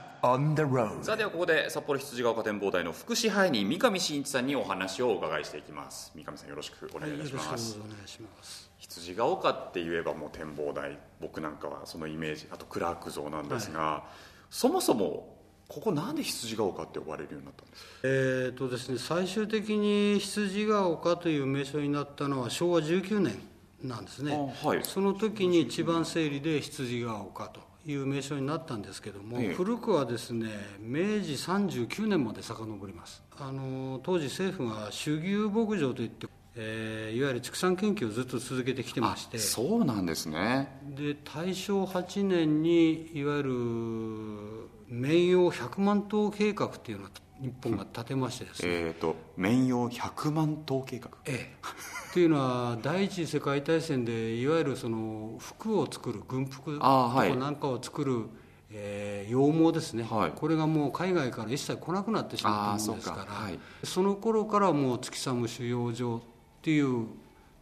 [1.04, 6.12] さあではここで札幌羊ヶ丘展望台の副支配人三上真一さんにお話をお伺いしていきます。
[6.16, 8.72] 三上さんよろしくお願いいたします、はい、よろしくお願いします。
[8.80, 14.12] 羊ヶ丘って言えばもう展望台僕なんかはそのイメージあとクラーク像なんですが、はい、
[14.50, 17.90] そもそもここなんで羊ヶ丘って呼ばれるようになったんですか？
[18.04, 23.40] えーとですね最終的に羊ヶ丘という名称になったのは昭和19年
[23.84, 33.24] なんですね、はい、その時に一番整理で羊ヶ丘という名称になったんですけども、ええ、古くはですね明治39年まで遡ります。
[33.38, 39.38] あの当時政府が種牛牧場といってえー、いわゆる畜産研究をずっと続けてきてまして。
[39.38, 40.80] そうなんですね。
[40.96, 43.52] で大正8年にいわゆる
[44.88, 47.10] 綿養100万頭計画っていうのを
[47.42, 51.10] 日本が立てましてですね、えっ、ー、と綿養100万頭計画。
[51.26, 51.56] ええ
[52.16, 58.28] というのは第一次世界大戦でいわゆるその服を作る軍服とかなんかを作る、はい、
[58.72, 66.22] えー、羊毛ですね、はい、これがもう海外から一切来なくなってしまったものですからそはい、その頃からもう月寒収容所っ
[66.62, 67.08] ていう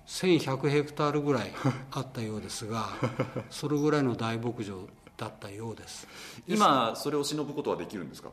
[0.05, 1.51] 1100ヘクタールぐらい
[1.89, 2.89] あったようですが
[3.49, 4.87] それぐらいの大牧場
[5.17, 6.07] だったようです。
[6.47, 8.29] 今それを忍ぶことはできるんですか？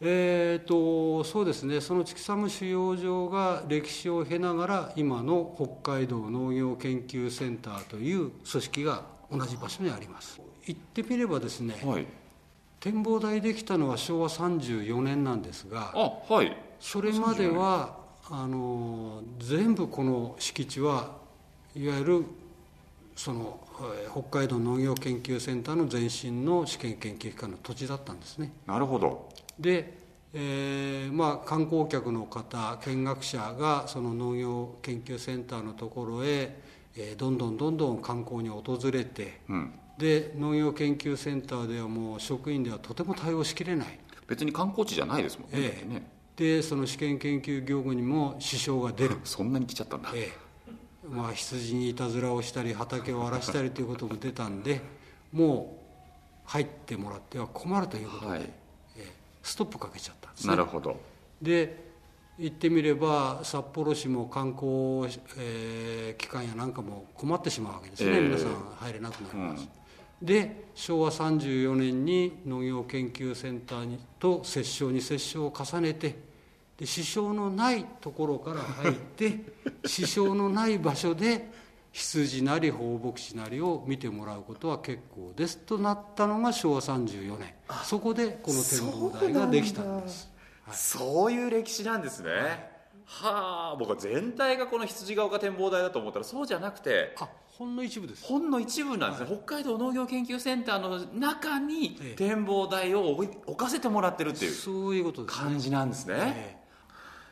[0.00, 10.40] えーと、そうですねその畜産収容場が歴史を経ながら今の北海道農業研究センターという組織が同じ場所にあります。
[10.66, 12.06] 言ってみればですね、はい、
[12.80, 17.96] 展望台できたのは昭和34年なんですがあ、はい、それまでは
[18.28, 21.12] あの全部この敷地は
[21.74, 22.24] いわゆる
[23.14, 23.60] その
[24.10, 28.52] 北海道農業研究センターの前身の試験研究機関の土地だったんですね。
[28.66, 29.96] なるほどで、
[30.34, 36.54] えーまあ、観光客の方見学者がその農業研究センターのところへ、
[36.96, 43.98] えー、どんどんどんどん観光に訪れて、うん、で農業研究センターではもう職員ではとても対応しきれない。
[44.26, 46.10] 別に観光地じゃないですもんね,、えー、ね。
[46.36, 49.16] でその試験研究業務にも支障が出る。
[49.24, 51.08] そんなに来ちゃったんだ、ええ。
[51.08, 54.80] まあ、羊にいたずらをしたり畑を荒らしたりということも出たんで
[55.32, 55.78] も
[56.44, 58.65] う入ってもらっては困るということで、はい
[59.46, 61.00] ストップかけちゃったんです、ね、なるほど。
[61.40, 61.86] で
[62.38, 65.06] 言ってみれば札幌市も観光、
[65.38, 69.68] えー、機関やなんかも困ってしまうわけですね、えー、皆さん入れなくなります、
[70.20, 76.16] うん、で昭和34年に農業研究センターにと折衝に折衝を重ねて
[76.76, 79.40] で支障のないところから入って
[79.86, 81.48] 支障のない場所で
[81.96, 87.54] 羊なり放牧地なりを見てもらうことは結構ですとなったのが昭和34年。
[87.84, 90.30] そこでこの展望台ができたんです。
[90.72, 91.42] そうい。
[91.42, 98.26] う歴史なんですね、はい、はあ僕は全体がこの羊ヶ丘展望台だと思ったらそうじゃなくてあほんの一部です。
[98.26, 106.56] ほんの一部なんですね、はい、北海道農業研究センターの中に展望台を置かせてもらってるっていうそういうこと感じなんですね、え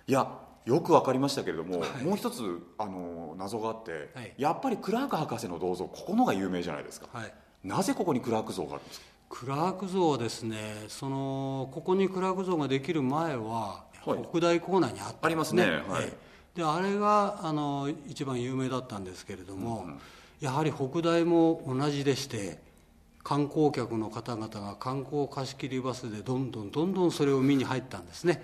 [0.08, 0.26] え、いや
[0.64, 2.42] よく分かりましたけれども、はい、もう一つ
[2.78, 9.06] あの謎があって、はい、やっぱりクラーク博士の銅像ここのが有名じゃないですか、はい、なぜここにクラーク像があるんですか？
[9.28, 10.58] クラーク像はですね
[10.88, 13.84] そのここにクラーク像ができる前は、
[14.30, 16.12] 北大構内にあった、ね、ありますね、はい、
[16.54, 19.98] であれがあの一番有名だったんですけれども、うん、
[20.40, 22.58] やはり北大も同じでして
[23.22, 28.42] 観光客の方々が観光貸切バスでどんどんどんどんそれを見に入ったんですね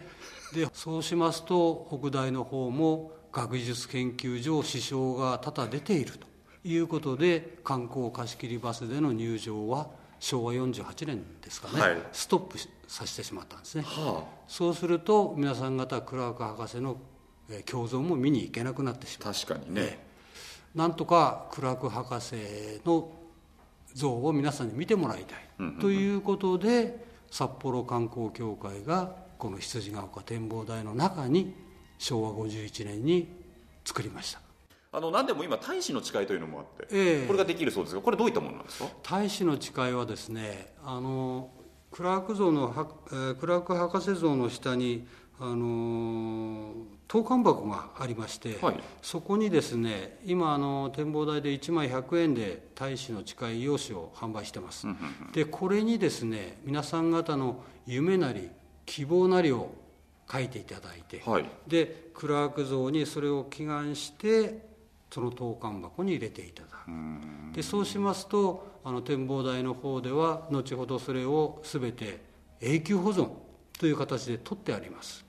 [0.54, 6.26] でそうしますと北大の方も学術研究上支障が多々出ていると
[6.64, 9.88] いうことで観光貸切バスでの入場は
[10.18, 11.96] 昭和48年ですかね、はい。
[12.12, 16.98] ストップさせてしまったんですね、はそうすると皆さん方クラーク博士の
[17.50, 19.98] えー胸像も見に行けなくなってしあまう確かにね。
[20.74, 22.36] なんとかクラーク博士
[22.84, 23.10] の
[23.94, 31.54] 像を皆さんに見てもらいたいということで札幌観光協会がこの羊ヶ丘展望台の中に
[31.98, 33.28] 昭和51年に
[33.84, 34.40] 作りました。
[34.92, 37.26] あの何でも今大使の誓いというのもあって、ええ。
[37.26, 38.88] これができるそうですがこれどういったものなんですか？
[39.02, 41.50] 大使の誓いはですねあの
[41.90, 45.06] クラーク像のは、えークラーク博士像の下に
[45.40, 46.72] あのー
[47.08, 48.80] 投函箱がありまして、はい。
[49.02, 54.86] そこにですね今あの展望台で1枚100円で大使の誓い用紙を販売してます、
[55.32, 58.48] でこれにですね皆さん方の夢なり
[58.90, 59.70] 希望なりを
[60.30, 61.44] 書いていただいて、はい。
[61.68, 64.68] でクラーク像にそれを祈願して
[65.12, 66.68] その投函箱に入れていただ
[67.50, 67.54] く。
[67.54, 72.20] でそうしますとあの展望台の方では後ほどそれを全て
[72.60, 73.30] 永久保存
[73.78, 75.24] という形で取ってあります。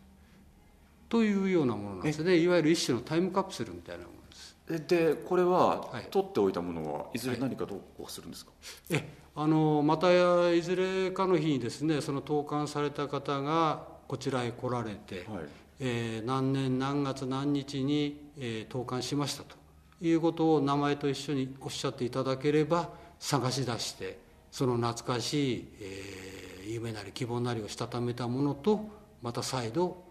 [1.08, 2.38] というようなものなんですね。
[2.38, 4.88] いわゆる一種のタイムカプセルみたいなものです。
[4.88, 6.08] でこれは、はい。
[6.10, 8.52] 取っておいたものはいずれ何かどうするんですか、
[8.90, 10.10] えあのまた
[10.52, 15.44] いずれかの日にですねその投函された方がこちらへ来られて、はい。
[15.80, 19.56] えー何年何月何日に、えー投函しましたと
[20.02, 24.20] いうことを名前と一緒におっしゃっていただければ探し出して
[24.52, 28.88] その懐かしい、えー夢なり希望なりをしたためたものと
[29.22, 30.04] また再度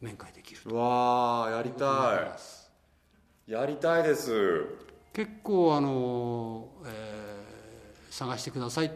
[0.00, 2.34] 面会できるわーやりた
[3.48, 3.52] い。
[3.52, 4.64] やりたいです。
[5.12, 7.21] 結構あの、えー
[8.12, 8.90] 探してくださいっ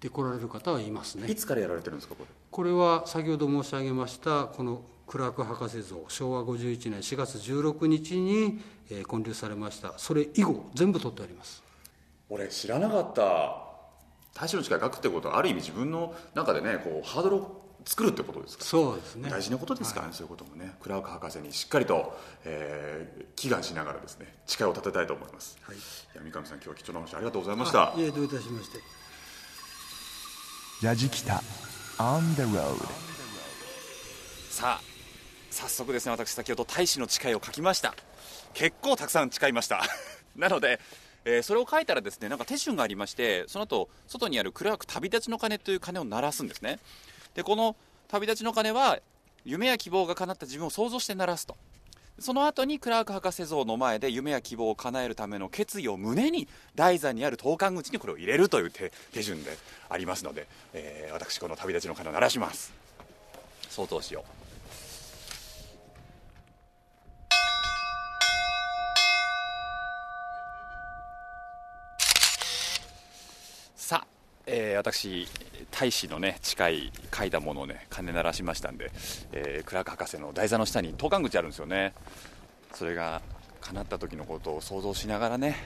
[0.00, 1.28] て来られる方はいますね。
[1.30, 2.28] いつからやられてるんですかこれ？
[2.50, 8.60] これは先ほど申し上げましたこのクラーク博士像昭和51年4月16日に、
[8.90, 9.92] えー建立されました。
[9.98, 11.62] それ以後全部取ってあります。
[12.28, 13.62] 俺知らなかった。
[14.34, 18.64] 大使の誓い書くってことはある意味自分の中でねこうハードルを作るってことですか？
[18.64, 19.30] そうですね。
[19.30, 20.74] 大事なことですからね、そういうこともね。
[20.82, 25.76] クラーク博士にしっかりと、えー祈願しながらですね誓いを立てたいと思います、はい。
[25.76, 25.80] い
[26.14, 27.94] や三上さん今日は貴重な話ありがとうございました。
[27.94, 28.02] あい。
[28.02, 28.78] えどういたしまして。
[30.82, 31.42] ラジキタ
[31.98, 32.76] On the road
[34.50, 34.80] さあ
[35.50, 37.94] 早速ですね私先ほど大使の誓いを書きました。
[38.52, 39.82] 結構たくさん誓いました。
[40.36, 40.80] なので、
[41.24, 46.78] えーそれを書いたらですねなんか手順がありましてその後外にあるクラーク旅立ちの鐘という鐘を鳴らすんですね
[47.34, 47.76] でこの
[48.08, 48.98] 旅立ちの鐘は
[49.44, 51.56] 夢や希望が叶った自分を想像して鳴らすと。
[52.18, 59.56] その後にクラーク博士像の前で夢や希望を叶えるための決意を胸に台座にある投函口にこれを入れるという手手順で
[59.88, 62.72] ありますので、えー私この旅立ちの鐘を鳴らします。
[63.70, 64.39] 相当しよう。
[74.46, 75.26] えー私
[75.70, 78.90] 大志のね誓い書いたものをね鐘鳴らしましたんで、
[79.32, 81.92] えークラーク博士の台座の下に投函口あるんですよね。
[82.74, 83.20] それが
[83.60, 85.56] 叶った時のことを想像しながらね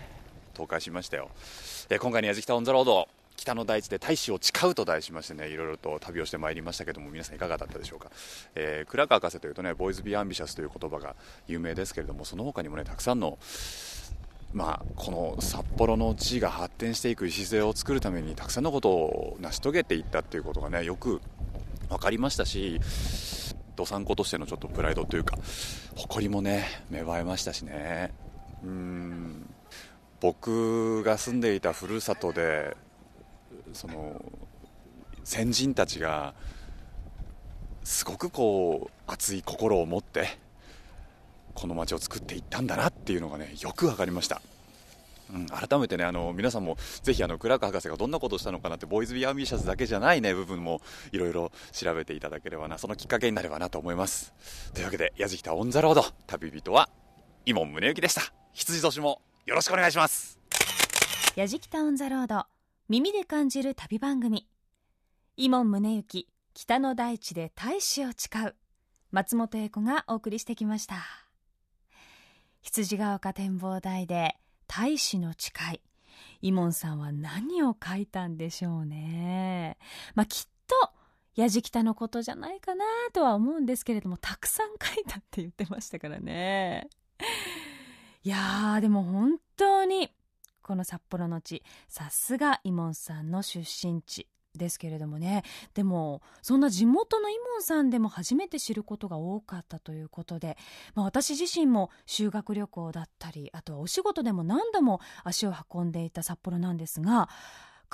[0.55, 1.31] 投函しましたよ、
[1.91, 8.11] えー今回の「やじきた on the road」北の大地で大志を誓うと題しましてねいろいろと旅をしてまいりましたけども皆さんいかがだったでしょうか、
[8.55, 11.17] えークラーク博士というとね Boys, be ambitious という言葉が
[11.49, 13.39] 有名ですけれどもその他にもねたくさんの
[14.55, 21.21] まあ、この札幌の地が発展していく礎を作るためにたくさんのことを成し遂げていったっていうことがねよく
[21.89, 22.81] 分かりましたし
[23.75, 25.37] どさんことしてのちょっとプライドというか
[25.97, 28.13] 誇りもね芽生えましたしね。
[28.63, 29.51] うん。
[30.21, 32.77] 僕が住んでいたふるさとで
[33.73, 34.25] その
[35.25, 36.33] 先人たちが
[37.83, 40.39] すごくこう熱い心を持って
[41.55, 44.43] この街を作っていったんだなっていうのがねよく分かりました、
[45.33, 50.81] うん、改めてねあの皆さんもぜひあのクラーク博士がどんなことをしたのかなって Boys, be ambitious だけじゃないね部分も
[51.13, 54.33] いろいろ調べていただければなそのきっかけになればなと思います。
[54.75, 56.89] というわけで「やじきた on the road」旅人は
[57.47, 58.23] 井門宗之でした。
[58.53, 60.39] 羊年もよろしくお願いします。
[61.37, 62.47] やじきた on the road
[62.89, 64.47] 耳で感じる旅番組。
[65.37, 68.55] 井門宗之北の大地で大志を誓う。
[69.11, 71.24] 松本英子がお送りしてきました。
[72.65, 74.37] 羊ヶ丘展望台で
[74.67, 75.81] 大使の誓い。
[76.41, 79.77] 伊門さんは何を書いたんでしょうね。
[80.15, 80.91] まあきっと
[81.37, 86.89] やじきたのことじゃないかなとは思うんですけれどもたくさん書いたって言ってましたからね。
[88.23, 90.11] いやーでも本当に
[90.63, 94.27] この札幌の地さすが伊門さんの出身地。
[94.57, 95.43] ですけれどもね。
[95.75, 100.57] でもそんな地元のイモンさんでも初めて知ることが多かったということで、
[100.95, 107.29] まあ、私自身も修学旅行だったりあとはお仕事でも何度も足を運んでいた札幌なんですが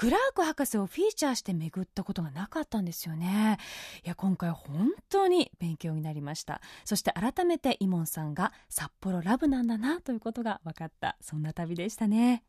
[0.01, 3.59] クラーク博士をフィーチャーして巡ったことがなかったんですよね。
[4.03, 6.63] いや今回本当に勉強になりました。
[6.87, 11.19] そして改めてイモンさんが札幌ラブなんだなということが分かった。
[11.21, 12.45] そんな旅でしたね。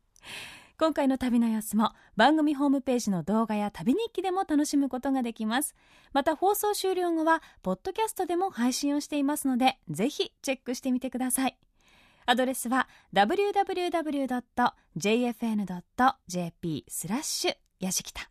[0.82, 5.76] 今回の旅の様子も番組ホームページの動画や旅日記でも楽しむことができます。
[6.12, 11.56] また放送終了後はポッドキャストでも配信をしていますのでぜひチェックしてみてください。
[12.26, 13.64] アドレスは www.jfn.jp
[16.88, 18.28] スラッシュやじきた。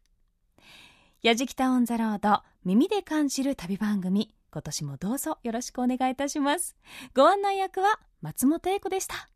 [1.21, 4.35] やじきたオンザロード耳で感じる旅番組。
[4.51, 6.75] 今年もどうぞよろしくお願いいたします。
[7.15, 9.30] ご案内役は松本英子でした。